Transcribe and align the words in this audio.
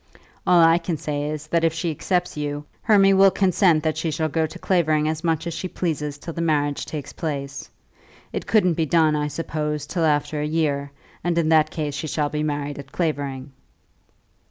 All 0.47 0.59
I 0.63 0.79
can 0.79 0.97
say 0.97 1.29
is, 1.29 1.45
that 1.49 1.63
if 1.63 1.73
she 1.75 1.91
accepts 1.91 2.35
you, 2.35 2.65
Hermy 2.81 3.13
will 3.13 3.29
consent 3.29 3.83
that 3.83 3.97
she 3.99 4.09
shall 4.09 4.29
go 4.29 4.47
to 4.47 4.57
Clavering 4.57 5.07
as 5.07 5.23
much 5.23 5.45
as 5.45 5.53
she 5.53 5.67
pleases 5.67 6.17
till 6.17 6.33
the 6.33 6.41
marriage 6.41 6.87
takes 6.87 7.13
place. 7.13 7.69
It 8.33 8.47
couldn't 8.47 8.73
be 8.73 8.87
done, 8.87 9.15
I 9.15 9.27
suppose, 9.27 9.85
till 9.85 10.03
after 10.05 10.41
a 10.41 10.47
year; 10.47 10.89
and 11.23 11.37
in 11.37 11.49
that 11.49 11.69
case 11.69 11.93
she 11.93 12.07
shall 12.07 12.29
be 12.29 12.41
married 12.41 12.79
at 12.79 12.91
Clavering." 12.91 13.51